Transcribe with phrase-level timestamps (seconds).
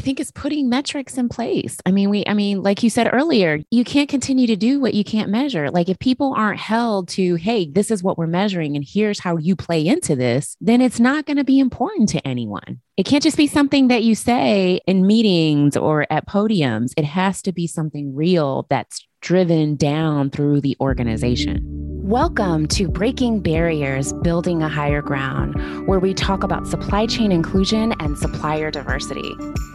[0.00, 1.76] I think it's putting metrics in place.
[1.84, 4.94] I mean, we, I mean, like you said earlier, you can't continue to do what
[4.94, 5.70] you can't measure.
[5.70, 9.36] Like if people aren't held to, hey, this is what we're measuring and here's how
[9.36, 12.80] you play into this, then it's not going to be important to anyone.
[12.96, 16.92] It can't just be something that you say in meetings or at podiums.
[16.96, 21.79] It has to be something real that's driven down through the organization.
[22.10, 27.94] Welcome to Breaking Barriers, Building a Hire Ground, where we talk about supply chain inclusion
[28.00, 29.32] and supplier diversity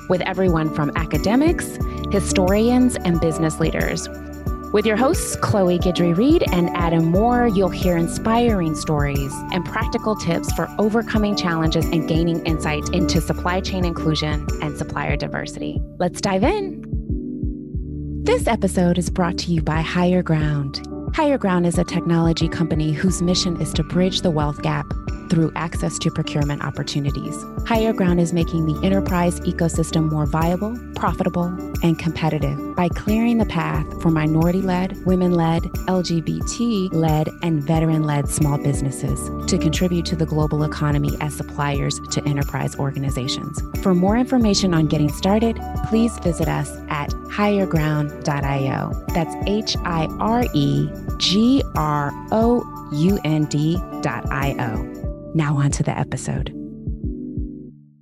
[0.10, 1.78] with everyone from academics,
[2.12, 4.09] historians, and business leaders.
[4.73, 10.14] With your hosts, Chloe Guidry Reed and Adam Moore, you'll hear inspiring stories and practical
[10.17, 15.81] tips for overcoming challenges and gaining insight into supply chain inclusion and supplier diversity.
[16.00, 16.84] Let's dive in.
[18.26, 20.86] This episode is brought to you by Hire Ground.
[21.16, 24.86] Hire Ground is a technology company whose mission is to bridge the wealth gap
[25.30, 27.42] through access to procurement opportunities.
[27.66, 31.46] Hire Ground is making the enterprise ecosystem more viable, profitable,
[31.82, 38.04] and competitive by clearing the path for minority led, women led, LGBT led, and veteran
[38.04, 43.64] led small businesses to contribute to the global economy as suppliers to enterprise organizations.
[43.82, 49.05] For more information on getting started, please visit us at hireground.io.
[49.14, 55.31] That's H I R E G R O U N D.io.
[55.33, 56.53] Now, on to the episode.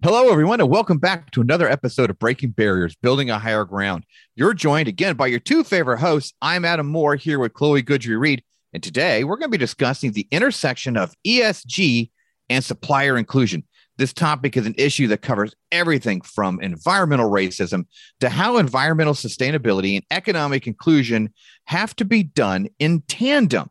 [0.03, 4.03] Hello, everyone, and welcome back to another episode of Breaking Barriers, Building a Hire Ground.
[4.36, 6.34] You're joined again by your two favorite hosts.
[6.42, 10.12] I'm Adam Moore here with Chloe Guidry Reed, and today we're going to be discussing
[10.12, 12.12] the intersection of ESG
[12.50, 13.64] and supplier inclusion.
[13.98, 17.86] This topic is an issue that covers everything from environmental racism
[18.22, 21.32] to how environmental sustainability and economic inclusion
[21.66, 23.70] have to be done in tandem.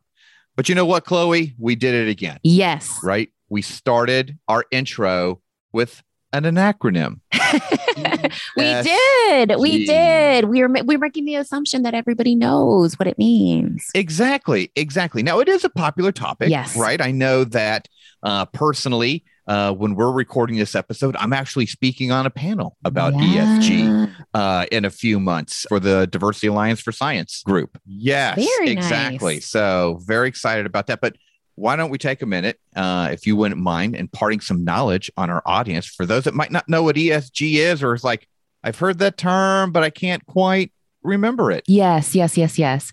[0.55, 1.55] But you know what, Chloe?
[1.57, 2.39] We did it again.
[2.43, 2.99] Yes.
[3.03, 3.29] Right?
[3.49, 5.41] We started our intro
[5.73, 6.01] with
[6.31, 7.19] an, acronym.
[8.57, 9.55] we did.
[9.59, 10.45] We did.
[10.45, 13.89] We are we're making the assumption that everybody knows what it means.
[13.93, 14.71] Exactly.
[14.75, 15.21] Exactly.
[15.21, 16.49] Now it is a popular topic.
[16.49, 16.75] Yes.
[16.75, 17.01] Right.
[17.01, 17.87] I know that
[18.23, 23.13] uh, personally, uh, when we're recording this episode, I'm actually speaking on a panel about
[23.15, 23.59] yeah.
[23.59, 27.77] ESG uh, in a few months for the Diversity Alliance for Science group.
[27.85, 29.35] Yes, very exactly.
[29.35, 29.47] Nice.
[29.47, 31.01] So very excited about that.
[31.01, 31.15] But
[31.55, 35.29] why don't we take a minute, uh, if you wouldn't mind, imparting some knowledge on
[35.29, 38.27] our audience for those that might not know what ESG is, or is like,
[38.63, 40.71] I've heard that term, but I can't quite
[41.03, 41.63] remember it.
[41.67, 42.91] Yes, yes, yes, yes.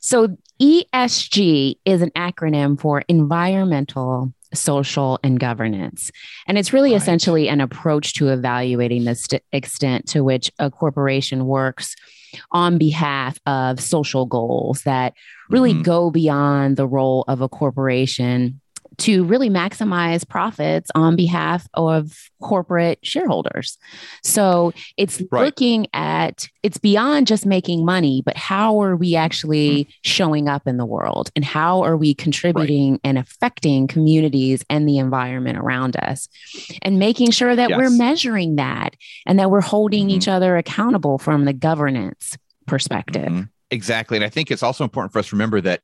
[0.00, 6.10] So ESG is an acronym for environmental, social, and governance.
[6.46, 7.00] And it's really right.
[7.00, 11.94] essentially an approach to evaluating the st- extent to which a corporation works
[12.50, 15.14] on behalf of social goals that
[15.50, 15.82] really mm-hmm.
[15.82, 18.60] go beyond the role of a corporation
[19.02, 23.76] to really maximize profits on behalf of corporate shareholders.
[24.22, 25.44] So it's right.
[25.44, 29.90] looking at it's beyond just making money, but how are we actually mm-hmm.
[30.04, 33.00] showing up in the world and how are we contributing right.
[33.02, 36.28] and affecting communities and the environment around us
[36.82, 37.76] and making sure that yes.
[37.76, 38.94] we're measuring that
[39.26, 40.16] and that we're holding mm-hmm.
[40.16, 43.22] each other accountable from the governance perspective.
[43.22, 43.42] Mm-hmm.
[43.72, 44.16] Exactly.
[44.16, 45.80] And I think it's also important for us to remember that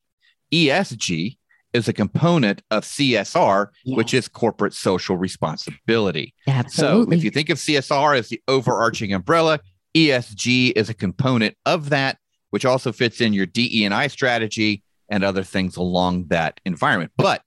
[0.53, 1.37] ESG
[1.73, 3.97] is a component of CSR, yes.
[3.97, 6.35] which is corporate social responsibility.
[6.47, 7.17] Absolutely.
[7.17, 9.61] So if you think of CSR as the overarching umbrella,
[9.95, 12.19] ESG is a component of that,
[12.51, 17.13] which also fits in your DE and I strategy and other things along that environment.
[17.17, 17.43] But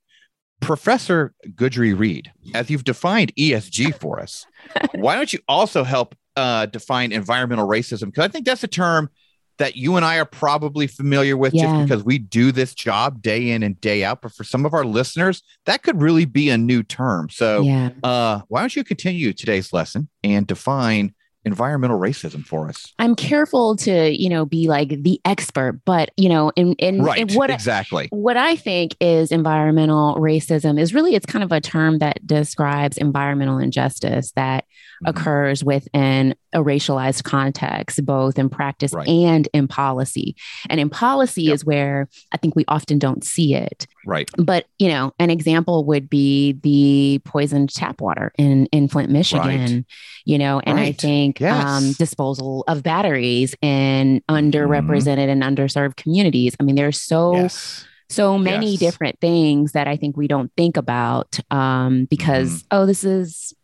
[0.60, 4.46] Professor Guidry Reed, as you've defined ESG for us,
[4.94, 8.06] why don't you also help uh, define environmental racism?
[8.06, 9.10] Because I think that's a term
[9.58, 11.62] that you and I are probably familiar with yeah.
[11.62, 14.22] just because we do this job day in and day out.
[14.22, 17.28] But for some of our listeners, that could really be a new term.
[17.30, 17.90] So, yeah.
[18.02, 21.14] uh, why don't you continue today's lesson and define
[21.44, 22.92] environmental racism for us?
[22.98, 27.18] I'm careful to, you know, be like the expert, but you know, in in, right,
[27.18, 31.60] in what exactly what I think is environmental racism is really it's kind of a
[31.60, 34.64] term that describes environmental injustice that
[35.02, 35.18] mm-hmm.
[35.18, 39.08] occurs within a racialized context, both in practice right.
[39.08, 40.36] and in policy.
[40.68, 41.54] And in policy yep.
[41.54, 43.86] is where I think we often don't see it.
[44.06, 44.30] Right.
[44.36, 49.74] But you know, an example would be the poisoned tap water in in Flint, Michigan.
[49.74, 49.84] Right.
[50.24, 50.88] You know, and right.
[50.88, 51.64] I think yes.
[51.64, 55.42] um, disposal of batteries in underrepresented mm-hmm.
[55.42, 56.54] and underserved communities.
[56.60, 57.36] I mean, there's so.
[57.36, 58.78] Yes so many yes.
[58.78, 62.66] different things that I think we don't think about um, because, mm.
[62.70, 63.54] oh, this is,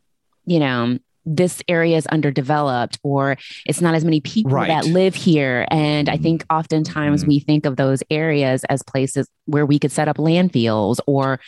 [0.47, 0.99] you know,
[1.29, 3.37] this area is underdeveloped or
[3.67, 4.69] it's not as many people right.
[4.69, 5.67] that live here.
[5.71, 7.29] And I think oftentimes mm-hmm.
[7.29, 11.41] we think of those areas as places where we could set up landfills or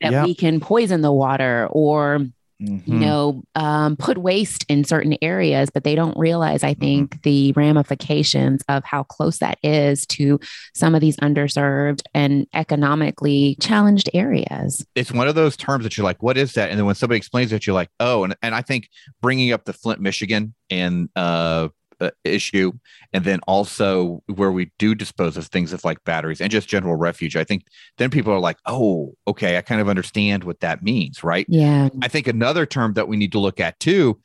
[0.00, 0.26] that yep.
[0.26, 2.26] we can poison the water or
[2.62, 7.52] you know, um, put waste in certain areas, but they don't realize, I think, the
[7.52, 10.38] ramifications of how close that is to
[10.74, 14.84] some of these underserved and economically challenged areas.
[14.94, 16.70] it's one of those terms that you're like, what is that?
[16.70, 18.88] And then when somebody explains it, you're like, oh, and, and I think
[19.20, 21.68] bringing up the Flint, Michigan and uh,
[22.02, 22.72] uh, issue,
[23.12, 26.96] and then also where we do dispose of things of like batteries and just general
[26.96, 27.64] refuge, I think
[27.98, 31.46] then people are like, oh, okay, I kind of understand what that means, right?
[31.48, 31.88] Yeah.
[32.02, 34.20] I think another term that we need to look at too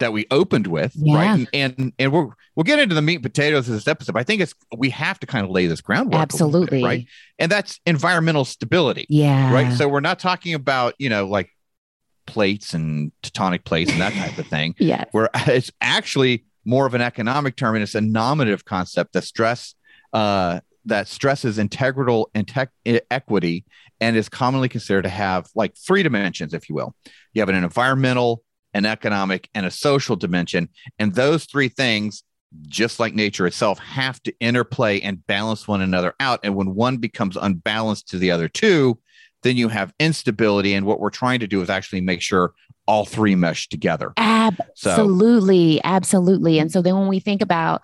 [0.00, 1.14] that we opened with, Yeah.
[1.16, 1.48] right?
[1.54, 2.26] And, and and we're
[2.56, 4.12] we'll get into the meat and potatoes of this episode.
[4.12, 6.34] But I think it's we have to kind of lay this groundwork, a little bit,
[6.34, 6.84] Absolutely.
[6.84, 7.06] right?
[7.38, 9.52] And that's environmental stability Yeah.
[9.54, 9.72] right?
[9.72, 11.48] So we're not talking about, you know, like
[12.26, 14.74] plates and tectonic plates and that type of thing.
[14.80, 19.24] yeah, Where it's actually more of an economic term and it's a nominative concept that
[19.24, 19.74] stress
[20.12, 22.30] uh, that stresses integral
[23.10, 23.64] equity
[24.00, 26.94] and is commonly considered to have like three dimensions, if you will.
[27.32, 28.42] You have an environmental,
[28.74, 30.68] an economic, and a social dimension,
[30.98, 32.22] and those three things.
[32.68, 36.38] Just like nature itself, have to interplay and balance one another out.
[36.44, 39.00] And when one becomes unbalanced to the other two,
[39.42, 40.74] then you have instability.
[40.74, 42.52] And what we're trying to do is actually make sure
[42.86, 44.12] all three mesh together.
[44.16, 45.80] Absolutely.
[45.84, 46.58] Absolutely.
[46.58, 47.82] And so then when we think about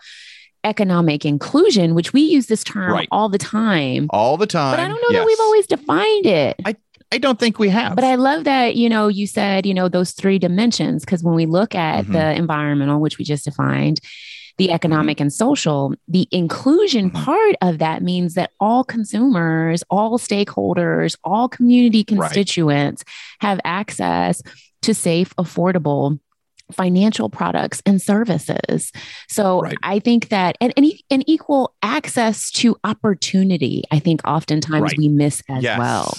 [0.64, 3.08] economic inclusion, which we use this term Right.
[3.11, 4.73] all the time, All the time.
[4.76, 6.56] but I don't know that we've always defined it.
[6.64, 6.76] I
[7.12, 7.97] I don't think we have.
[7.97, 11.35] But I love that, you know, you said, you know, those three dimensions, because when
[11.35, 12.12] we look at Mhm.
[12.12, 13.99] the environmental, which we just defined,
[14.58, 17.14] the economic and social, the inclusion Mhm.
[17.25, 22.20] part of that means that all consumers, all stakeholders, all community Right.
[22.31, 23.03] constituents
[23.41, 24.41] have access
[24.82, 26.19] to safe, affordable
[26.73, 28.93] financial products and services.
[29.29, 29.77] So Right.
[29.82, 34.99] I think that and, and, and equal access to opportunity, I think oftentimes Right.
[34.99, 35.79] we miss as yes.
[35.79, 36.17] well.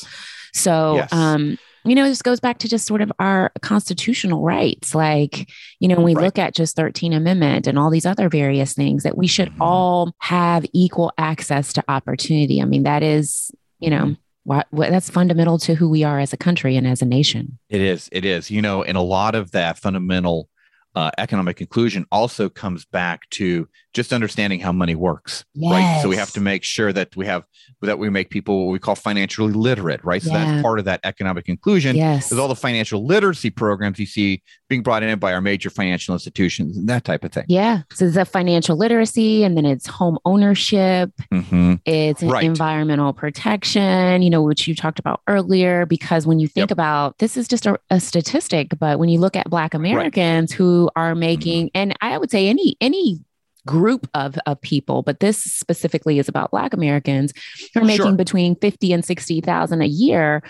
[0.53, 1.13] So, Yes.
[1.13, 4.93] um, you know, this goes back to just sort of our constitutional rights.
[4.93, 5.49] Like,
[5.79, 6.25] you know, when we Right.
[6.25, 9.55] look at just 13 Amendment and all these other various things, that we should Mhm.
[9.61, 12.61] all have equal access to opportunity.
[12.61, 13.49] I mean, that is,
[13.79, 14.15] you know,
[14.45, 17.59] That's fundamental to who we are as a country and as a nation.
[17.69, 18.09] It is.
[18.11, 18.49] It is.
[18.49, 20.49] You know, and a lot of that fundamental
[20.93, 25.99] uh, economic inclusion also comes back to just understanding how money works, right?
[26.01, 27.45] So we have to make sure that we have
[27.81, 30.21] that we make people what we call financially literate, right?
[30.21, 30.43] So Yeah.
[30.43, 31.95] that's part of that economic inclusion.
[31.95, 32.31] Yes.
[32.31, 36.13] Is all the financial literacy programs you see being brought in by our major financial
[36.15, 37.43] institutions and that type of thing.
[37.49, 37.81] yeah.
[37.93, 41.11] So it's a financial literacy and then it's home ownership.
[41.31, 41.81] Mhm.
[41.85, 42.45] It's Right.
[42.45, 45.85] environmental protection, you know, which you talked about earlier.
[45.85, 46.71] Because when you think Yep.
[46.71, 50.89] about this, is just a, a statistic, but when you look at Black Americans who
[50.95, 51.77] are making, Mm-hmm.
[51.81, 53.19] and I would say any any
[53.67, 57.33] group of, of people, but this specifically is about Black Americans
[57.73, 58.15] who are making Sure.
[58.15, 60.41] between fifty and sixty thousand a year.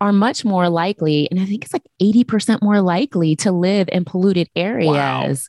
[0.00, 4.04] Are much more likely, and I think it's like 80% more likely to live in
[4.04, 5.48] polluted areas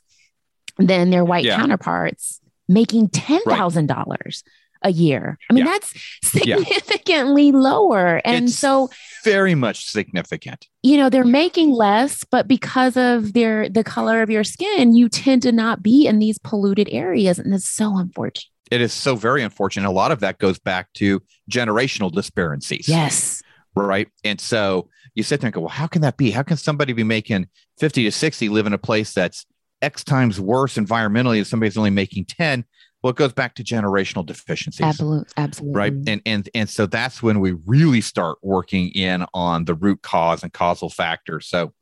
[0.78, 1.56] than their white Yeah.
[1.56, 4.42] counterparts making $10,000
[4.82, 5.36] a year.
[5.50, 5.72] I mean, Yeah.
[5.72, 5.92] that's
[6.22, 8.20] significantly lower.
[8.24, 8.88] And It's so,
[9.24, 10.66] very much significant.
[10.82, 15.08] you know, they're making less, but because of their the color of your skin, you
[15.08, 17.38] tend to not be in these polluted areas.
[17.38, 18.46] And it's so unfortunate.
[18.70, 19.88] It is so very unfortunate.
[19.88, 22.88] A lot of that goes back to generational disparities.
[22.88, 23.42] Yes.
[23.86, 24.08] Right?
[24.24, 26.30] And so you sit there and go, well, how can that be?
[26.30, 27.48] How can somebody be making
[27.78, 29.46] 50 to 60 live in a place that's
[29.82, 32.64] X times worse environmentally and somebody's only making 10?
[33.02, 34.84] Well, it goes back to generational deficiencies.
[34.84, 35.28] Absolutely.
[35.36, 35.76] Absolutely.
[35.76, 35.92] Right.
[36.08, 40.42] And and and so that's when we really start working in on the root cause
[40.42, 41.46] and causal factors.
[41.46, 41.72] So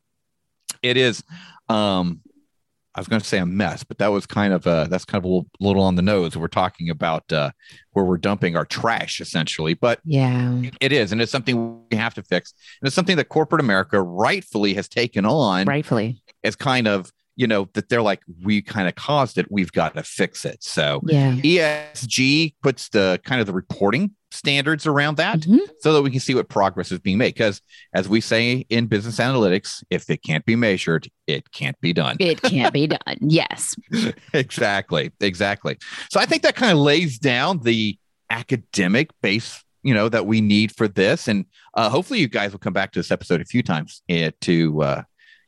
[0.82, 1.25] it is
[1.71, 2.21] um
[2.97, 5.21] I was going to say a mess, but that was kind of uh that's kind
[5.21, 6.35] of a little, little on the nose.
[6.37, 7.50] We're talking about uh
[7.93, 9.75] where we're dumping our trash essentially.
[9.75, 10.62] But Yeah.
[10.81, 12.55] it is, and it's something we have to fix.
[12.81, 16.23] And it's something that corporate America rightfully has taken on Rightfully.
[16.43, 19.47] as kind of, you know, that they're like, we kind of caused it.
[19.50, 20.62] We've got to fix it.
[20.62, 21.33] So Yeah.
[21.37, 25.59] ESG puts the kind of the reporting standards around that Mhm.
[25.81, 27.35] so that we can see what progress is being made.
[27.35, 27.61] Because
[27.95, 32.16] as we say in business analytics, if it can't be measured, it can't be done.
[32.21, 32.99] It can't be done.
[33.21, 33.75] Yes.
[34.33, 35.76] exactly exactly
[36.11, 37.97] so i think that kind of lays down the
[38.31, 42.59] academic base you know that we need for this and uh, hopefully you guys will
[42.59, 45.02] come back to this episode a few times uh, to uh,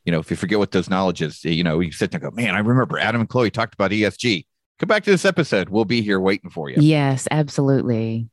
[0.09, 2.35] you know if you forget what those knowledge is you know you sit there and
[2.35, 4.43] go man i remember adam and chloe talked about esg
[4.79, 5.69] come back to this episode.
[5.69, 6.77] We'll be here waiting for you.
[6.79, 8.29] Yes, absolutely.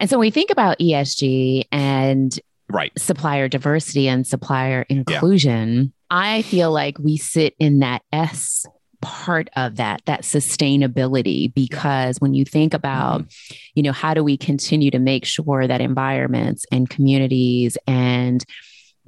[0.00, 2.38] And so when we think about ESG and
[2.68, 2.92] right.
[2.98, 8.66] supplier diversity and supplier inclusion, I feel like we sit in that S
[9.00, 13.54] part of that that sustainability because when you think about mm-hmm.
[13.76, 18.44] you know how do we continue to make sure that environments and communities and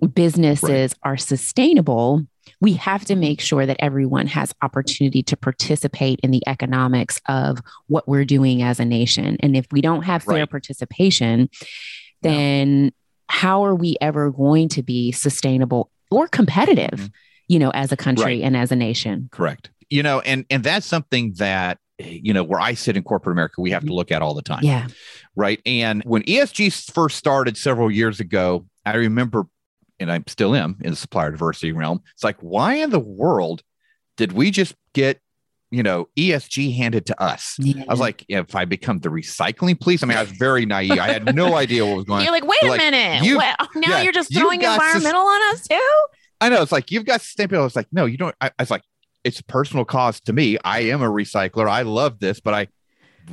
[0.00, 2.22] businesses are sustainable,
[2.60, 7.58] we have to make sure that everyone has opportunity to participate in the economics of
[7.86, 9.36] what we're doing as a nation.
[9.40, 10.50] And if we don't have fair Right.
[10.50, 11.48] participation,
[12.22, 12.92] then
[13.28, 17.10] how are we ever going to be sustainable or competitive, Mhm.
[17.48, 18.42] you know, as a country Right.
[18.42, 19.28] and as a nation?
[19.32, 19.70] Correct.
[19.88, 23.60] You know, and and that's something that you know where I sit in corporate America,
[23.60, 24.60] we have to look at all the time.
[24.62, 24.86] Yeah.
[25.36, 25.60] right?
[25.64, 29.46] And when ESG first started several years ago, I remember,
[30.00, 32.00] and I still am in the supplier diversity realm.
[32.14, 33.62] It's like, why in the world
[34.16, 35.20] did we just get,
[35.70, 37.54] you know, ESG handed to us?
[37.60, 37.84] yeah.
[37.88, 40.92] I was like, if I become the recycling police, I mean, I was very naive.
[40.98, 42.40] I had no idea what was going You're on.
[42.40, 43.22] like, wait a like, minute.
[43.24, 46.04] you- well, now yeah, you're just throwing got sus- environmental on us too?
[46.40, 47.66] I know it's like you've got sustainability.
[47.66, 48.34] It's like, no, you don't.
[48.40, 48.82] I, I was like,
[49.24, 50.56] it's a personal cause to me.
[50.64, 51.68] I am a recycler.
[51.68, 52.68] I love this, but I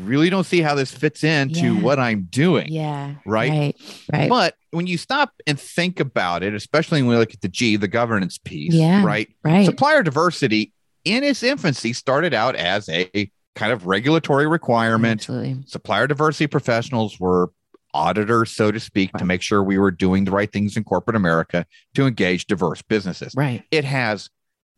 [0.03, 1.81] really don't see how this fits into Yeah.
[1.81, 2.71] what I'm doing.
[2.71, 3.15] Yeah.
[3.25, 3.49] Right.
[3.51, 3.75] Right.
[4.11, 4.29] Right.
[4.29, 7.75] But when you stop and think about it, especially when we look at the G,
[7.75, 9.03] the governance piece, Yeah.
[9.03, 9.29] right?
[9.43, 9.65] right.
[9.65, 10.73] Supplier diversity
[11.05, 15.21] in its infancy started out as a kind of regulatory requirement.
[15.21, 15.57] Absolutely.
[15.65, 17.51] Supplier diversity professionals were
[17.93, 21.15] auditors, so to speak, to make sure we were doing the right things in corporate
[21.15, 23.33] America to engage diverse businesses.
[23.35, 23.63] Right.
[23.71, 24.29] It has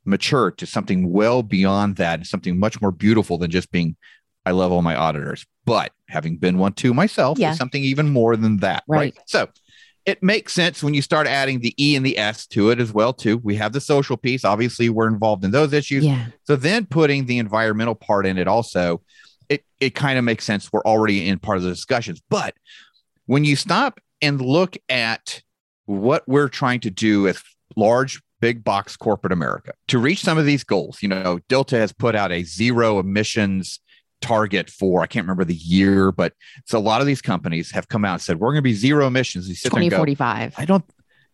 [0.06, 3.98] matured to something well beyond that, something much more beautiful than just being,
[4.46, 5.46] I love all my auditors.
[5.66, 7.52] But having been one too myself, Yeah.
[7.52, 8.84] is something even more than that.
[8.88, 9.16] Right.
[9.26, 9.50] So
[10.06, 12.92] it makes sense when you start adding the E and the S to it as
[12.92, 13.38] well, too.
[13.38, 14.44] We have the social piece.
[14.44, 16.04] Obviously, we're involved in those issues.
[16.06, 16.28] Yeah.
[16.46, 19.02] So then putting the environmental part in it also,
[19.50, 20.72] it it kind of makes sense.
[20.74, 22.22] We're already in part of the discussions.
[22.30, 22.56] But
[23.28, 25.44] when you stop and look at
[25.86, 27.42] what we're trying to do as
[27.76, 31.92] large big box corporate America to reach some of these goals, you know, Delta has
[31.92, 33.80] put out a zero emissions
[34.22, 36.34] target for I can't remember the year, but
[36.66, 38.74] so a lot of these companies have come out and said we're going to be
[38.74, 39.48] zero emissions.
[39.50, 40.56] You sit there and go, 2045.
[40.58, 40.84] I don't.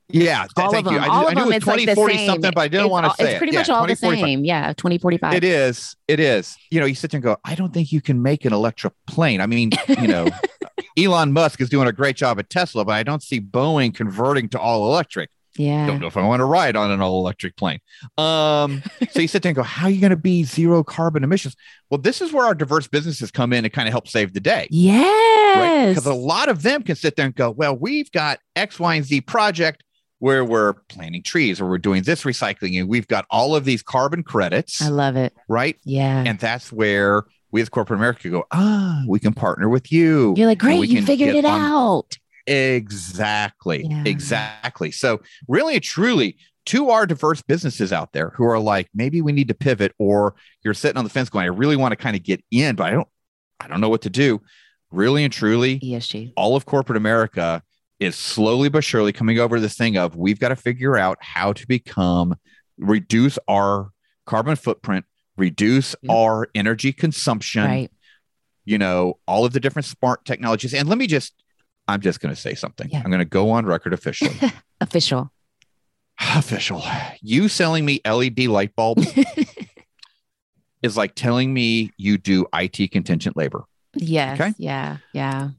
[0.07, 0.99] Yeah, all thank of you.
[0.99, 1.09] them.
[1.09, 1.37] I, all I of them.
[1.39, 2.27] it was It's like the same.
[2.29, 3.37] something, but I didn't want to say It's it.
[3.39, 4.45] pretty Yeah, much all the same.
[4.45, 4.67] Yeah.
[4.73, 5.33] 2045.
[5.33, 5.95] It is.
[6.07, 6.55] It is.
[6.69, 8.93] You know, you sit there and go, I don't think you can make an electric
[9.07, 9.41] plane.
[9.41, 10.27] I mean, you know,
[10.97, 14.47] Elon Musk is doing a great job at Tesla, but I don't see Boeing converting
[14.49, 15.31] to all electric.
[15.57, 15.87] Yeah.
[15.87, 17.79] Don't know if I want to ride on an all electric plane.
[18.17, 21.23] Um, so you sit there and go, how are you going to be zero carbon
[21.23, 21.55] emissions?
[21.89, 24.39] Well, this is where our diverse businesses come in and kind of help save the
[24.39, 24.67] day.
[24.71, 25.95] Yes.
[25.95, 28.95] Because a lot of them can sit there and go, well, we've got X, Y,
[28.95, 29.83] and Z project
[30.19, 33.83] where we're planting trees or we're doing this recycling and we've got all of these
[33.83, 35.33] carbon credits, I love it.
[35.49, 35.77] right?
[35.83, 36.23] Yeah.
[36.25, 40.33] And that's where we as corporate America go, ah, we can partner with you.
[40.37, 42.17] You're like, great, you figured it on- out.
[42.47, 43.85] Exactly.
[43.87, 44.03] Yeah.
[44.05, 44.91] Exactly.
[44.91, 46.37] So really and truly,
[46.67, 50.33] to our diverse businesses out there who are like, maybe we need to pivot, or
[50.63, 52.87] you're sitting on the fence going, I really want to kind of get in, but
[52.87, 53.07] I don't,
[53.59, 54.41] I don't know what to do.
[54.91, 56.33] Really and truly, ESG.
[56.35, 57.61] all of corporate America
[57.99, 61.53] is slowly but surely coming over this thing of we've got to figure out how
[61.53, 62.35] to become
[62.77, 63.89] reduce our
[64.25, 65.05] carbon footprint,
[65.37, 67.91] reduce our energy consumption, Right.
[68.63, 70.73] you know, all of the different smart technologies.
[70.73, 71.33] And let me just,
[71.87, 72.89] I'm just going to say something.
[72.91, 73.01] Yeah.
[73.03, 74.35] I'm going to go on record officially.
[74.81, 75.31] Official.
[76.35, 76.83] Official.
[77.21, 79.07] You selling me LED light bulbs
[80.81, 83.63] is like telling me you do IT contingent labor.
[83.95, 84.39] yes.
[84.39, 84.53] Okay.
[84.57, 84.97] Yeah.
[85.13, 85.49] Yeah.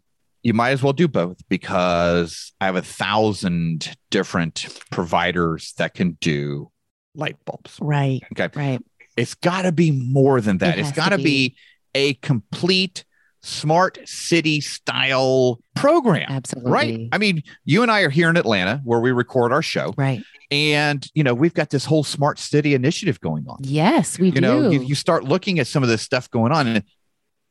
[0.42, 6.12] you might as well do both because I have a thousand different providers that can
[6.21, 6.71] do
[7.14, 7.78] light bulbs.
[7.80, 8.23] Right.
[8.33, 8.49] Okay.
[8.54, 8.80] Right.
[9.16, 10.76] It's got to be more than that.
[10.76, 11.25] It It's has got to be.
[11.25, 11.56] be.
[11.95, 13.04] a complete
[13.46, 16.26] smart city style program.
[16.30, 16.70] Absolutely.
[16.72, 17.08] Right.
[17.12, 20.22] I mean, you and I are here in Atlanta where we record our show, Right.
[20.50, 23.58] and you know we've got this whole smart city initiative going on.
[23.62, 24.40] Yes, we You do.
[24.40, 26.84] know, you, you start looking at some of this stuff going on, and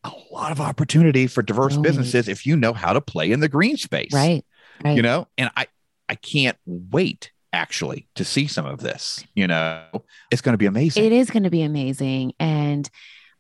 [0.04, 1.90] a lot of opportunity for diverse Always.
[1.90, 4.14] businesses if you know how to play in the green space.
[4.14, 4.46] right.
[4.84, 4.98] Right.
[4.98, 5.68] you know and i
[6.10, 9.82] i can't wait actually to see some of this you know
[10.30, 12.34] it's going to be amazing It is going to be amazing.
[12.42, 12.90] And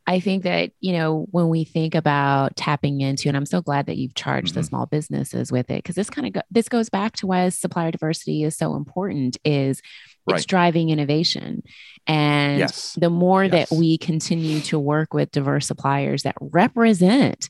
[0.07, 3.87] I think that, you know, when we think about tapping into, and I'm so glad
[3.87, 4.67] that you've charged the Mhm.
[4.67, 7.89] small businesses with it, because this kind of go, this goes back to why supplier
[7.91, 9.81] diversity is so important is
[10.27, 11.63] it's driving innovation.
[12.07, 13.69] And yes the more Yes.
[13.69, 17.49] that we continue to work with diverse suppliers that represent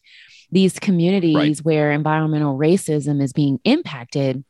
[0.51, 4.43] these communities where environmental racism is being impacted,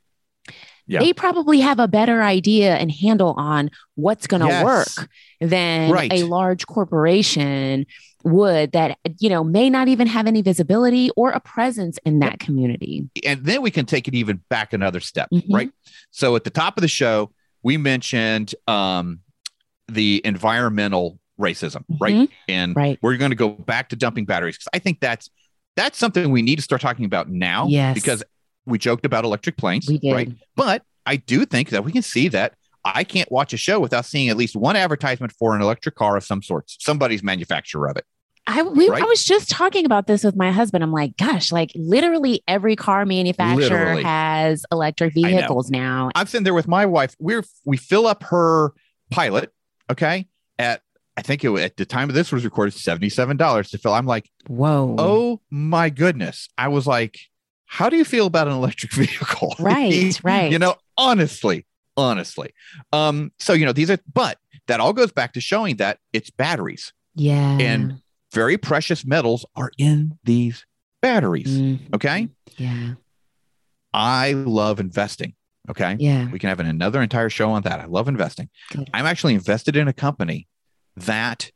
[0.88, 1.00] Yeah.
[1.00, 4.64] they probably have a better idea and handle on what's going to Yes.
[4.64, 5.10] work
[5.42, 6.14] than Right.
[6.14, 7.86] a large corporation
[8.24, 12.40] would that you know may not even have any visibility or a presence in that
[12.40, 13.08] community.
[13.24, 15.44] and then we can take it even back another step Mhm.
[15.54, 15.70] right
[16.12, 19.20] so at the top of the show we mentioned um
[19.88, 22.30] the environmental racism right Mhm.
[22.48, 22.98] and Right.
[23.04, 25.30] we're going to go back to dumping batteries because i think that's
[25.76, 27.94] that's something we need to start talking about now Yes.
[27.94, 28.24] because
[28.66, 32.54] we joked about electric planes right but I do think that we can see that
[32.86, 36.18] I can't watch a show without seeing at least one advertisement for an electric car
[36.18, 38.06] of some sort, somebody's manufacturer of it.
[38.48, 39.02] I we, Right?
[39.02, 40.84] I was just talking about this with my husband.
[40.84, 44.04] I'm like, gosh, like literally every car manufacturer Literally.
[44.04, 46.12] has electric vehicles now.
[46.14, 47.16] I'm sitting there with my wife.
[47.20, 48.74] We're we fill up her
[49.10, 49.52] pilot,
[49.90, 50.28] okay,
[50.60, 50.82] at
[51.18, 53.94] I think it at the time of this was recorded seventy seven dollars to fill.
[53.94, 54.96] I'm like, Whoa.
[55.00, 56.48] oh my goodness.
[56.56, 57.18] I was like,
[57.66, 59.56] how do you feel about an electric vehicle?
[59.60, 60.52] Right, right.
[60.52, 61.66] You know, honestly,
[61.98, 62.54] honestly.
[62.94, 66.30] Um, so you know, these are, but that all goes back to showing that it's
[66.30, 66.94] batteries.
[67.16, 67.58] yeah.
[67.60, 68.02] and
[68.34, 70.66] Very precious metals are in these
[71.02, 71.48] batteries.
[71.50, 71.94] Mhm.
[71.94, 72.30] Okay.
[72.58, 72.94] Yeah.
[73.94, 75.36] I love investing.
[75.70, 75.96] Okay.
[76.00, 76.30] Yeah.
[76.30, 77.80] We can have an, another entire show on that.
[77.80, 78.50] I love investing.
[78.72, 78.90] Good.
[78.94, 80.48] I'm actually invested in a company
[80.98, 81.52] that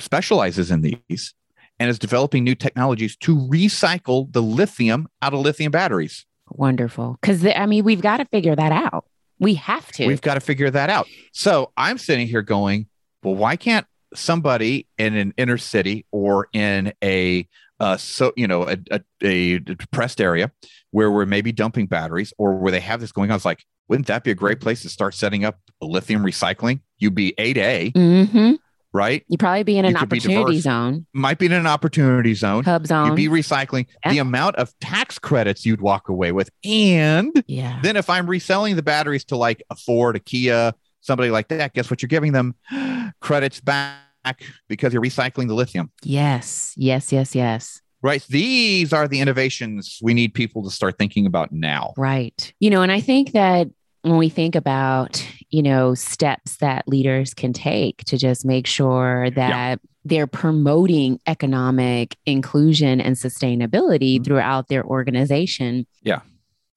[0.00, 1.34] specializes in these
[1.78, 6.26] and is developing new technologies to recycle the lithium out of lithium batteries.
[6.50, 7.18] Wonderful.
[7.20, 9.06] Because I mean, we've got to figure that out.
[9.38, 10.06] We have to.
[10.06, 11.08] We've got to figure that out.
[11.32, 12.86] So I'm sitting here going,
[13.22, 17.48] well, why can't somebody in an inner city or in a
[17.80, 20.52] uh, so you know a, a, a depressed area
[20.92, 23.36] where we're maybe dumping batteries or where they have this going on?
[23.36, 26.80] It's like, wouldn't that be a great place to start setting up a lithium recycling?
[26.98, 28.52] You'd be A to A, hmm
[28.94, 29.24] right?
[29.28, 32.64] You'd probably be in an opportunity zone, Might be in an opportunity zone.
[32.64, 33.08] HUBZone.
[33.08, 36.48] You'd be recycling the amount of tax credits you'd walk away with.
[36.64, 37.80] And yeah.
[37.82, 41.74] then if I'm reselling the batteries to like a Ford, a Kia, somebody like that,
[41.74, 42.54] guess what you're giving them?
[43.20, 45.90] Credits back because you're recycling the lithium.
[46.02, 46.72] Yes.
[46.76, 47.12] Yes.
[47.12, 47.34] Yes.
[47.34, 47.82] Yes.
[48.00, 48.24] Right.
[48.28, 51.94] These are the innovations we need people to start thinking about now.
[51.96, 52.52] Right.
[52.60, 53.68] You know, and I think that
[54.04, 59.30] when we think about, you know, steps that leaders can take to just make sure
[59.30, 64.24] that they're promoting economic inclusion and sustainability Mhm.
[64.24, 65.86] throughout their organization.
[66.02, 66.20] Yeah.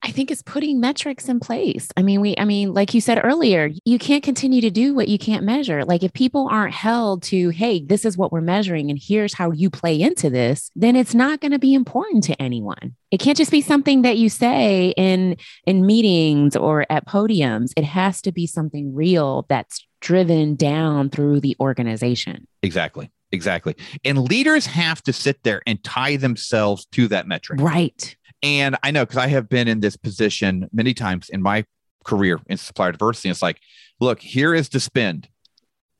[0.02, 1.88] I think it's putting metrics in place.
[1.96, 5.08] I mean, we, I mean, like you said earlier, you can't continue to do what
[5.08, 5.84] you can't measure.
[5.84, 9.50] Like if people aren't held to, hey, this is what we're measuring and here's how
[9.50, 12.94] you play into this, then it's not going to be important to anyone.
[13.10, 17.72] It can't just be something that you say in in meetings or at podiums.
[17.76, 22.46] It has to be something real that's driven down through the organization.
[22.62, 23.10] Exactly.
[23.30, 23.76] Exactly.
[24.04, 27.60] And leaders have to sit there and tie themselves to that metric.
[27.60, 28.16] Right.
[28.42, 31.64] And I know because I have been in this position many times in my
[32.04, 33.28] career in supplier diversity.
[33.30, 33.60] It's like,
[34.00, 35.28] look, here is the spend.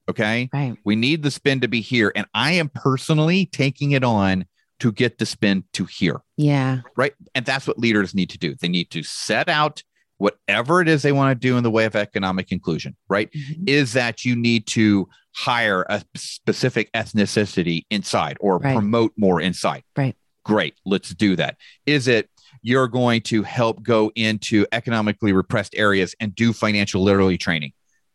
[0.09, 0.48] Okay.
[0.53, 0.77] Right.
[0.85, 2.12] We need the spend to be here.
[2.14, 4.46] And I am personally taking it on
[4.81, 6.20] to get the spend to here.
[6.37, 6.81] Yeah.
[6.96, 7.12] Right.
[7.35, 8.55] And that's what leaders need to do.
[8.55, 9.83] They need to set out
[10.18, 12.96] whatever it is they want to do in the way of economic inclusion.
[13.09, 13.31] Right.
[13.33, 13.68] Mhm.
[13.68, 18.74] Is that you need to hire a specific ethnicity inside or Right.
[18.74, 19.83] promote more inside.
[19.96, 20.16] Right.
[20.48, 20.74] Great.
[20.87, 21.58] Let's do that.
[21.84, 22.30] Is it
[22.62, 27.72] you're going to help go into economically repressed areas and do financial literacy training?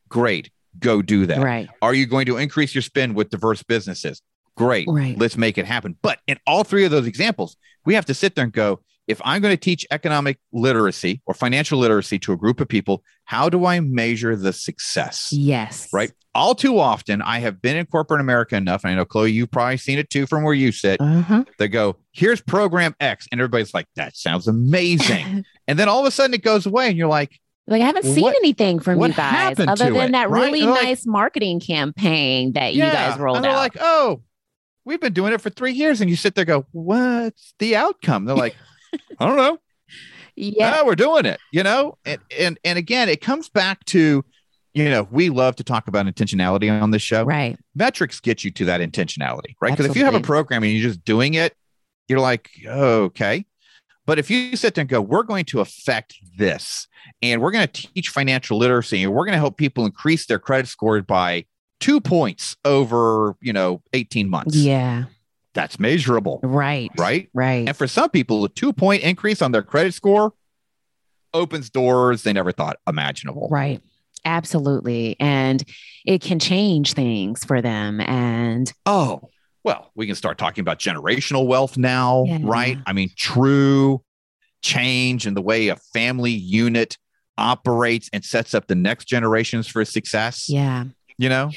[0.10, 0.50] Great.
[0.80, 1.44] Go do that.
[1.44, 1.70] Right.
[1.84, 4.24] Are you going to increase your spend with diverse businesses?
[4.58, 4.88] Great.
[4.90, 5.16] Right.
[5.16, 5.96] Let's make it happen.
[6.02, 9.22] But in all three of those examples, we have to sit there and go, if
[9.24, 13.48] I'm going to teach economic literacy or financial literacy to a group of people, how
[13.48, 15.30] do I measure the success?
[15.32, 15.88] Yes.
[15.94, 16.12] Right.
[16.36, 19.52] All too often, I have been in corporate America enough, and I know Chloe, you've
[19.52, 21.00] probably seen it too from where you sit.
[21.00, 21.44] Uh-huh.
[21.60, 25.46] They go, here's program X, and everybody's like, that sounds amazing.
[25.68, 28.06] and then all of a sudden it goes away, and you're like, Like I haven't
[28.06, 30.46] seen What- anything from you guys other than it, that right?
[30.46, 33.38] really they're like- nice marketing campaign that you guys rolled out.
[33.38, 33.58] and they're out.
[33.58, 34.22] like, oh,
[34.86, 36.02] we've been doing it for three years.
[36.02, 38.26] And you sit there and go, what's the outcome?
[38.26, 38.56] They're like,
[39.20, 39.60] I don't know.
[40.36, 40.78] yeah.
[40.78, 41.98] Yeah, we're doing it, you know?
[42.06, 44.26] And, and, and again, it comes back to,
[44.74, 47.24] you know, we love to talk about intentionality on this show.
[47.24, 47.58] Right.
[47.76, 49.72] Metrics get you to that intentionality, right?
[49.72, 51.56] Because if you have a program and you're just doing it,
[52.08, 53.46] you're like, okay.
[54.06, 56.88] But if you sit there and go, we're going to affect this
[57.22, 60.40] and we're going to teach financial literacy and we're going to help people increase their
[60.40, 61.46] credit score by
[61.80, 64.56] two points over, you know, 18 months.
[64.58, 65.06] Yeah.
[65.54, 66.90] That's measurable, Right.
[66.98, 67.30] right?
[67.34, 67.68] Right.
[67.68, 70.34] And for some people, a two point increase on their credit score
[71.34, 73.48] opens doors they never thought imaginable.
[73.52, 73.82] Right.
[74.26, 75.16] Absolutely.
[75.20, 75.64] And
[76.06, 78.00] it can change things for them.
[78.02, 79.30] And Oh,
[79.64, 82.40] well, we can start talking about generational wealth now, Yeah.
[82.42, 82.78] right?
[82.86, 84.02] I mean, true
[84.62, 86.98] change in the way a family unit
[87.38, 90.48] operates and sets up the next generations for success.
[90.50, 90.86] yeah.
[91.20, 91.52] You know,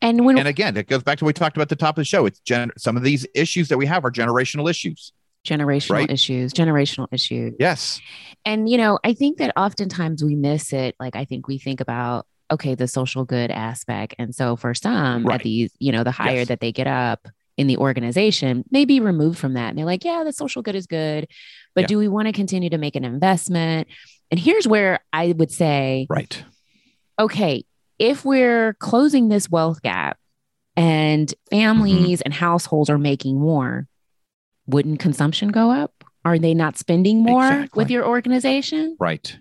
[0.00, 1.96] And when and again, it goes back to what we talked about at the top
[1.98, 2.24] of the show.
[2.24, 5.12] It's gen- some of these issues that we have are generational issues.
[5.46, 6.10] Generational right?
[6.10, 7.54] issues, generational issues.
[7.58, 8.00] Yes.
[8.44, 10.94] And, you know, I think that oftentimes we miss it.
[11.00, 14.14] Like, I think we think about, okay, the social good aspect.
[14.18, 15.36] And so for some, Right.
[15.36, 16.48] at these, you know, the higher Yes.
[16.48, 19.70] that they get up in the organization may be removed from that.
[19.70, 21.28] And they're like, yeah, the social good is good,
[21.74, 21.86] but Yeah.
[21.88, 23.88] do we want to continue to make an investment?
[24.30, 26.42] And here's where I would say, Right.
[27.18, 27.64] okay,
[27.98, 30.18] if we're closing this wealth gap
[30.76, 31.56] and mm-hmm.
[31.56, 33.86] families and households are making more,
[34.66, 36.04] wouldn't consumption go up?
[36.24, 37.82] Are they not spending more Exactly.
[37.82, 38.96] with your organization?
[39.00, 39.36] Right.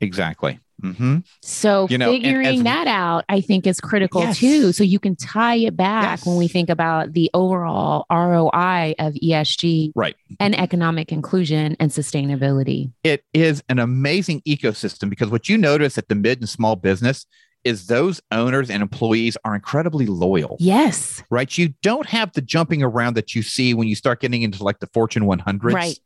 [0.00, 0.58] Exactly.
[0.82, 4.38] hmm So You know, figuring as- that out, I think is critical Yes.
[4.38, 4.72] too.
[4.72, 6.26] So you can tie it back Yes.
[6.26, 10.16] when we think about the overall ROI of ESG Right.
[10.40, 12.90] and economic inclusion and sustainability.
[13.04, 17.24] It is an amazing ecosystem because what you notice at the mid and small business
[17.64, 21.22] is those owners and employees are incredibly loyal, Yes.
[21.30, 21.56] right?
[21.56, 24.80] You don't have the jumping around that you see when you start getting into like
[24.80, 25.72] the Fortune 100s.
[25.72, 25.98] Right.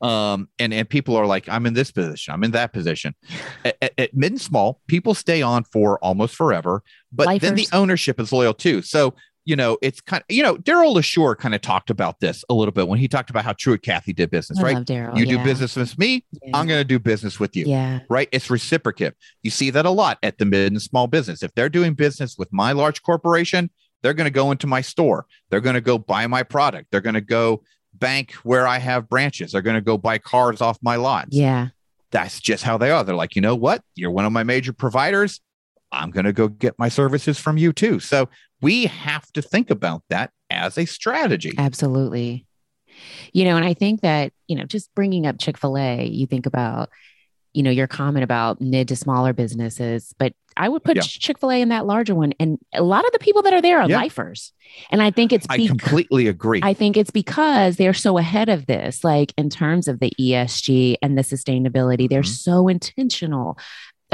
[0.00, 3.14] Um, and, and people are like, I'm in this position, I'm in that position.
[3.64, 7.68] At, at- at mid and small, people stay on for almost forever, but then the
[7.72, 8.82] ownership is loyal too.
[8.82, 12.44] So, you know, it's kind of, you know, Daryl LaShore kind of talked about this
[12.48, 14.76] a little bit when he talked about how Truett Cathy did business, I right?
[14.78, 15.16] Daryl.
[15.16, 15.36] you yeah.
[15.36, 16.56] do business with me, Yeah.
[16.56, 17.66] I'm going to do business with you.
[17.66, 18.00] yeah.
[18.08, 18.28] Right.
[18.32, 19.14] It's reciprocative.
[19.42, 21.42] You see that a lot at the mid and small business.
[21.42, 23.70] If they're doing business with my large corporation,
[24.02, 25.26] they're going to go into my store.
[25.50, 26.88] They're going to go buy my product.
[26.90, 29.52] They're going to go bank where I have branches.
[29.52, 31.28] They're going to go buy cars off my lot.
[31.30, 31.68] Yeah.
[32.10, 33.02] That's just how they are.
[33.02, 33.82] They're like, you know what?
[33.94, 35.40] You're one of my major providers.
[35.94, 38.00] I'm going to go get my services from you too.
[38.00, 38.28] So
[38.60, 41.54] we have to think about that as a strategy.
[41.58, 42.46] Absolutely.
[43.32, 46.26] You know, and I think that, you know, just bringing up Chick fil A, you
[46.26, 46.90] think about,
[47.52, 51.02] you know, your comment about mid to smaller businesses, but I would put Yeah.
[51.02, 52.32] Chick fil A in that larger one.
[52.38, 53.96] And a lot of the people that are there are Yeah.
[53.96, 54.52] lifers.
[54.90, 56.60] And I think it's I completely agree.
[56.62, 60.96] I think it's because they're so ahead of this, like in terms of the ESG
[61.02, 62.08] and the sustainability.
[62.08, 62.26] They're Mhm.
[62.42, 63.58] so intentional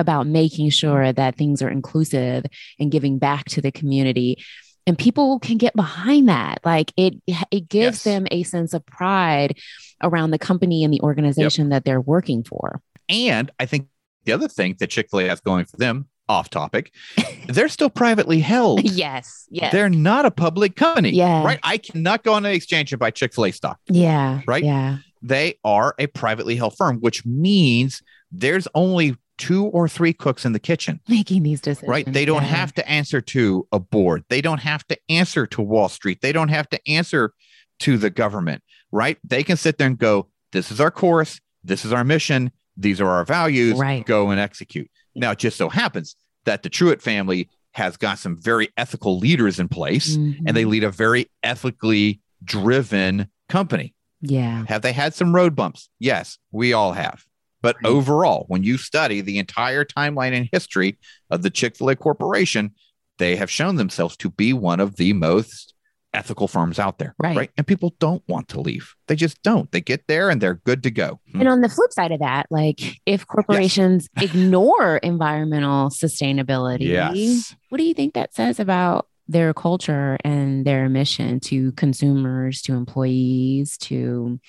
[0.00, 2.44] about making sure that things are inclusive
[2.78, 4.42] and giving back to the community.
[4.86, 6.60] And people can get behind that.
[6.64, 7.14] Like it,
[7.50, 8.04] it gives Yes.
[8.04, 9.58] them a sense of pride
[10.02, 12.80] around the company and the organization that they're working for.
[13.08, 13.88] And I think
[14.24, 16.92] the other thing that Chick fil A has going for them, off topic,
[17.48, 18.82] they're still privately held.
[18.90, 19.46] yes.
[19.50, 19.72] Yes.
[19.72, 21.10] They're not a public company.
[21.10, 21.44] Yeah.
[21.44, 21.58] Right.
[21.62, 23.78] I cannot go on an exchange and buy Chick fil A stock.
[23.88, 24.40] yeah.
[24.46, 24.64] Right?
[24.64, 24.98] Yeah.
[25.22, 28.00] They are a privately held firm, which means
[28.32, 31.00] there's only two or three cooks in the kitchen.
[31.08, 31.88] Making these decisions.
[31.88, 32.04] right?
[32.10, 32.48] They don't yeah.
[32.48, 34.22] have to answer to a board.
[34.28, 36.20] They don't have to answer to Wall Street.
[36.22, 37.32] They don't have to answer
[37.80, 39.18] to the government, right?
[39.24, 41.40] They can sit there and go, this is our course.
[41.64, 42.52] This is our mission.
[42.76, 43.78] These are our values.
[43.78, 44.04] Right.
[44.06, 44.88] Go and execute.
[45.16, 49.58] Now, it just so happens that the Truett family has got some very ethical leaders
[49.58, 50.68] in place and they Mhm.
[50.70, 53.94] lead a very ethically driven company.
[54.20, 54.64] yeah.
[54.68, 55.88] Have they had some road bumps?
[55.98, 57.24] Yes, we all have.
[57.62, 57.90] But Right.
[57.90, 60.98] overall, when you study the entire timeline and history
[61.30, 62.72] of the Chick fil A Corporation,
[63.18, 65.74] they have shown themselves to be one of the most
[66.12, 67.14] ethical firms out there.
[67.22, 67.50] Right.
[67.56, 68.94] And people don't want to leave.
[69.06, 69.70] They just don't.
[69.70, 71.20] They get there and they're good to go.
[71.32, 71.40] Hmm.
[71.40, 77.54] And on the flip side of that, like if corporations ignore environmental sustainability, Yes.
[77.68, 82.74] what do you think that says about their culture and their mission to consumers, to
[82.74, 84.40] employees, to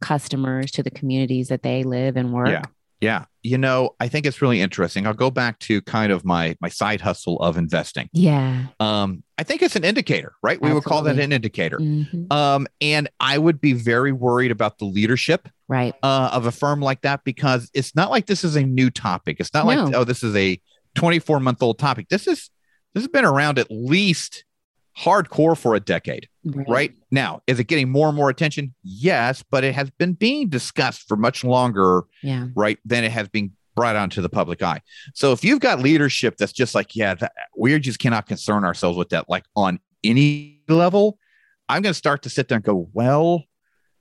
[0.00, 2.48] customers, to the communities that they live and work?
[2.48, 2.62] Yeah.
[3.00, 3.24] Yeah.
[3.44, 5.06] You know, I think it's really interesting.
[5.06, 8.10] I'll go back to kind of my my side hustle of investing.
[8.12, 8.66] Yeah.
[8.80, 10.60] Um, I think it's an indicator, right?
[10.60, 11.78] We would call that an indicator.
[11.78, 12.32] Mhm.
[12.32, 15.94] Um, and I would be very worried about the leadership Right.
[16.02, 19.36] uh, of a firm like that because it's not like this is a new topic.
[19.38, 20.60] It's not like oh, this is a
[20.96, 22.08] 24 month old topic.
[22.08, 22.50] This is
[22.94, 24.44] this has been around at least
[24.98, 26.92] hardcore for a decade, right?
[27.10, 28.74] Now, is it getting more and more attention?
[28.82, 32.46] Yes, but it has been being discussed for much longer, Yeah.
[32.56, 34.80] right, than it has been brought onto the public eye.
[35.14, 38.98] So if you've got leadership that's just like, yeah, that, we just cannot concern ourselves
[38.98, 41.18] with that, like on any level,
[41.68, 43.44] I'm going to start to sit there and go, well,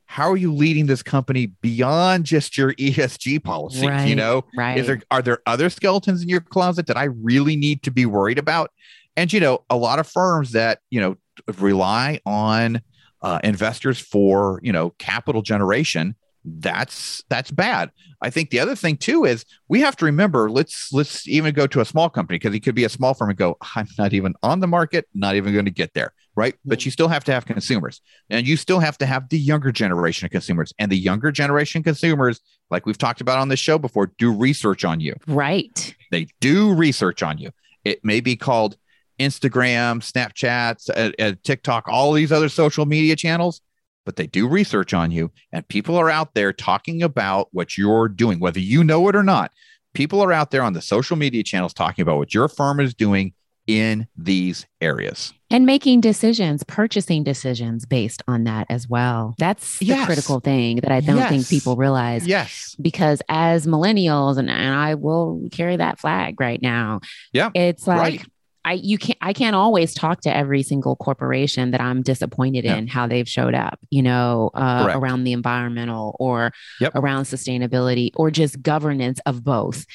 [0.05, 4.05] how are you leading this company beyond just your ESG policies?
[4.05, 4.77] You know, Right.
[4.79, 8.05] is there are there other skeletons in your closet that I really need to be
[8.05, 8.71] worried about?
[9.17, 11.17] And you know, a lot of firms that you know
[11.57, 12.81] rely on
[13.21, 16.15] uh, investors for you know capital generation.
[16.45, 17.91] That's that's bad.
[18.21, 20.49] I think the other thing too is we have to remember.
[20.49, 23.29] Let's let's even go to a small company because it could be a small firm
[23.29, 26.55] and go, I'm not even on the market, not even going to get there, right?
[26.63, 29.73] But you still have to have consumers, and you still have to have the younger
[29.73, 32.39] generation of consumers, and the younger generation consumers,
[32.71, 35.15] like we've talked about on this show before, do research on you.
[35.27, 35.95] right.
[36.11, 37.51] They do research on you.
[37.83, 38.77] It may be called
[39.19, 43.61] Instagram, Snapchat, uh, uh, TikTok, all these other social media channels,
[44.05, 45.31] but they do research on you.
[45.51, 49.23] And people are out there talking about what you're doing, whether you know it or
[49.23, 49.51] not.
[49.93, 52.93] People are out there on the social media channels talking about what your firm is
[52.93, 53.33] doing
[53.65, 55.33] in these areas.
[55.49, 59.33] and making decisions, purchasing decisions based on that as well.
[59.37, 60.05] That's the Yes.
[60.05, 62.25] critical thing that I don't think people realize.
[62.27, 62.75] Yes.
[62.81, 66.99] Because as millennials, and, and I will carry that flag right now.
[67.33, 67.49] Yeah.
[67.53, 68.25] It's like Right.
[68.67, 72.75] I you can't I can't always talk to every single corporation that I'm disappointed Yeah.
[72.75, 76.51] in how they've showed up, you know, uh, around the environmental or
[76.81, 76.91] Yep.
[76.95, 79.85] around sustainability or just governance of both.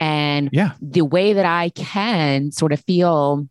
[0.00, 0.72] And Yeah.
[0.80, 3.46] the way that I can sort of feel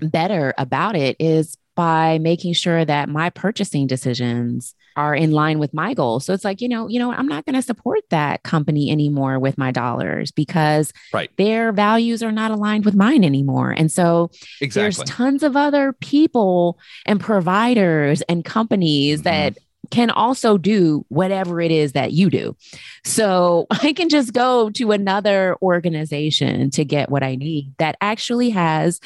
[0.00, 5.72] better about it is by making sure that my purchasing decisions are in line with
[5.72, 6.26] my goals.
[6.26, 9.38] So it's like, you know, you know, I'm not going to support that company anymore
[9.38, 11.30] with my dollars because Right.
[11.38, 13.70] their values are not aligned with mine anymore.
[13.70, 14.30] And so
[14.60, 14.82] Exactly.
[14.82, 19.24] there's tons of other people and providers and companies Mhm.
[19.24, 19.58] that
[19.90, 22.56] can also do whatever it is that you do.
[23.04, 28.50] So I can just go to another organization to get what I need that actually
[28.50, 29.00] has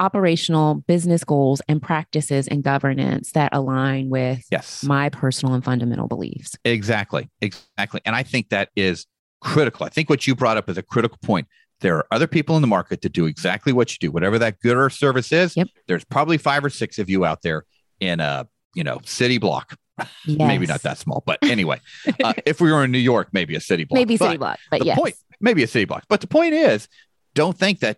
[0.00, 4.82] operational business goals and practices and governance that align with yes.
[4.82, 6.54] my personal and fundamental beliefs.
[6.64, 7.30] Exactly.
[7.40, 8.00] Exactly.
[8.04, 9.06] And I think that is
[9.40, 9.86] critical.
[9.86, 11.46] I think what you brought up is a critical point.
[11.80, 14.60] There are other people in the market that do exactly what you do, whatever that
[14.60, 15.56] good or service is.
[15.56, 15.68] Yep.
[15.86, 17.64] There's probably five or six of you out there
[18.00, 19.76] in a you know city block.
[20.26, 21.80] Maybe not that small, but anyway,
[22.24, 23.96] uh, if we were in New York, maybe a city block.
[23.96, 24.98] Maybe But city block, but the yes.
[24.98, 26.04] point, maybe a city block.
[26.06, 26.86] But the point is,
[27.34, 27.96] don't think that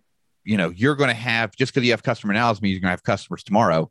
[0.48, 2.80] you know you're going to have just because you have customer now doesn't mean you're
[2.80, 3.90] going to have customers tomorrow.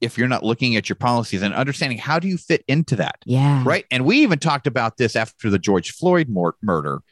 [0.00, 3.16] If you're not looking at your policies and understanding how do you fit into that,
[3.24, 3.62] Yeah.
[3.64, 3.84] right?
[3.92, 7.02] And we even talked about this after the George Floyd mor- murder.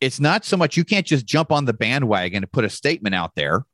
[0.00, 3.14] It's not so much you can't just jump on the bandwagon and put a statement
[3.14, 3.64] out there,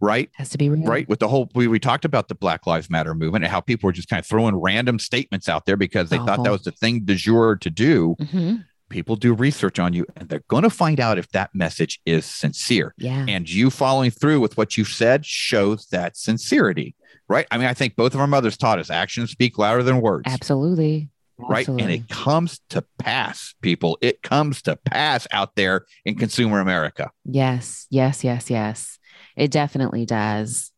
[0.00, 0.30] right?
[0.34, 0.84] Has to be real.
[0.84, 1.08] Right.
[1.08, 3.88] With the whole, we, we talked about the Black Lives Matter movement and how people
[3.88, 6.70] were just kind of throwing random statements out there because they thought that was the
[6.70, 8.14] thing du jour to do.
[8.20, 8.64] Mhm.
[8.88, 12.24] People do research on you and they're going to find out if that message is
[12.24, 12.94] sincere.
[12.96, 13.24] Yeah.
[13.28, 16.94] And you following through with what you've said shows that sincerity,
[17.28, 17.46] right?
[17.50, 20.24] I mean, I think both of our mothers taught us actions speak louder than words
[20.26, 21.10] Absolutely.
[21.38, 21.68] right?
[21.68, 23.98] And it comes to pass, people.
[24.00, 27.10] It comes to pass out there in consumer America.
[27.24, 28.98] Yes, yes, yes, yes.
[29.36, 30.72] It definitely does.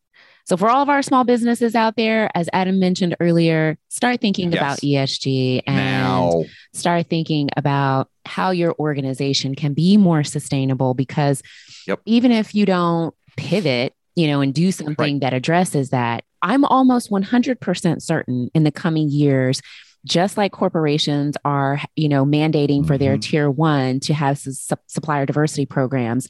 [0.45, 4.51] So, for all of our small businesses out there, as Adam mentioned earlier, start thinking
[4.51, 4.59] Yes.
[4.59, 10.93] about ESG and now, start thinking about how your organization can be more sustainable.
[10.93, 11.41] Because
[11.87, 12.01] Yep.
[12.05, 17.11] even if you don't pivot, you know, and do something that addresses that, I'm almost
[17.11, 19.61] 100% certain in the coming years.
[20.05, 23.21] Just like corporations are, you know, mandating for their Mhm.
[23.21, 24.51] tier one to have su-
[24.87, 26.27] supplier diversity programs,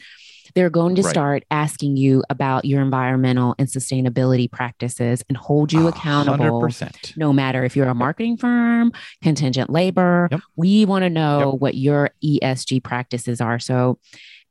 [0.56, 1.10] they're going to Right.
[1.12, 7.14] start asking you about your environmental and sustainability practices and hold you accountable 100%.
[7.16, 10.42] no matter if you're a marketing firm, contingent labor, Yep.
[10.56, 13.60] we want to know what your ESG practices are.
[13.60, 14.00] So,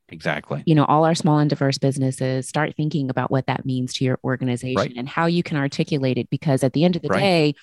[0.09, 0.61] Exactly.
[0.65, 4.03] you know, all our small and diverse businesses start thinking about what that means to
[4.03, 4.93] your organization Right.
[4.97, 7.19] and how you can articulate it because at the end of the Right.
[7.21, 7.55] day,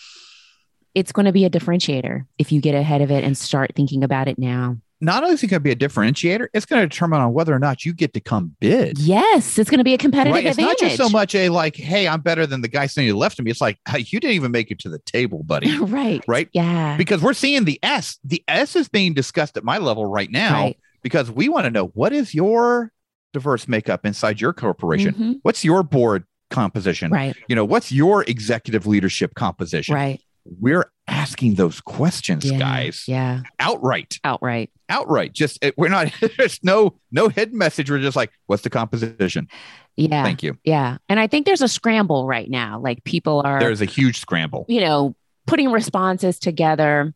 [0.95, 4.03] it's going to be a differentiator if you get ahead of it and start thinking
[4.03, 4.79] about it now.
[5.01, 7.55] Not only is it going to be a differentiator, it's going to determine on whether
[7.55, 8.99] or not you get to come bid.
[8.99, 10.47] Yes, it's going to be a competitive Right.
[10.47, 10.81] It's advantage.
[10.83, 13.19] not just so much a like, hey, I'm better than the guy sitting to the
[13.19, 13.51] left of me.
[13.53, 15.79] It's like, hey, you didn't even make it to the table, buddy.
[15.81, 16.25] right.
[16.27, 16.49] right?
[16.53, 16.97] Yeah.
[16.97, 18.19] Because we're seeing the S.
[18.25, 20.79] The S is being discussed at my level right now Right.
[21.03, 22.91] because we want to know what is your
[23.33, 25.15] diverse makeup inside your corporation?
[25.15, 25.39] Mhm.
[25.43, 27.11] What's your board composition?
[27.13, 27.37] Right.
[27.47, 29.95] You know, what's your executive leadership composition?
[29.95, 30.21] Right.
[30.61, 32.59] We're asking those questions, Yeah.
[32.59, 33.41] guys, Yeah.
[33.61, 34.71] outright, Outright.
[34.89, 35.33] outright.
[35.33, 36.13] Just we're not.
[36.39, 37.91] There's no no hidden message.
[37.91, 39.49] We're just like, what's the composition?
[39.97, 40.23] Yeah.
[40.23, 40.57] Thank you.
[40.65, 40.99] Yeah.
[41.09, 42.79] And I think there's a scramble right now.
[42.81, 44.65] Like people are, There's a huge scramble.
[44.69, 47.13] you know, putting responses together.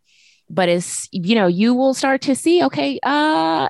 [0.51, 3.69] But it's, you know, you will start to see, okay, uh,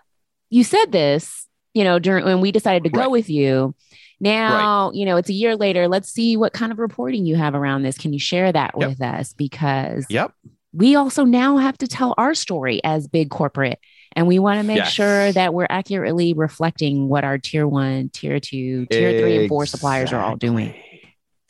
[0.50, 3.74] you said this, you know, during when we decided to go with you.
[4.22, 5.88] Now, you know, it's a year later.
[5.88, 7.98] Let's see what kind of reporting you have around this.
[7.98, 8.88] Can you share that Yep.
[8.88, 9.32] with us?
[9.32, 10.32] Because Yep.
[10.72, 13.78] we also now have to tell our story as big corporate.
[14.14, 14.88] And we want to make Yes.
[14.92, 19.66] sure that we're accurately reflecting what our tier one, tier two, tier three, and four
[19.66, 20.72] suppliers are all doing.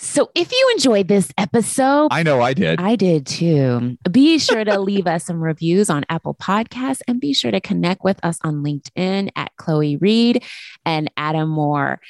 [0.03, 2.81] So if you enjoyed this episode, I know I did.
[2.81, 3.97] I did too.
[4.11, 8.03] Be sure to leave us some reviews on Apple Podcasts and be sure to connect
[8.03, 10.43] with us on LinkedIn at Chloe Reed
[10.85, 12.01] and Adam Moore.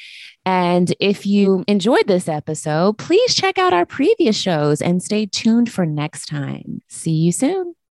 [0.46, 5.70] And if you enjoyed this episode, please check out our previous shows and stay tuned
[5.70, 6.80] for next time.
[6.88, 7.74] See you soon.